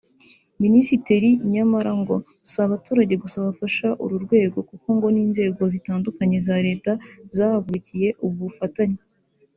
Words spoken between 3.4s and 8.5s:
bafasha uru rwego kuko ngo n’inzego zitandukanye za Leta zahagurukiye ubu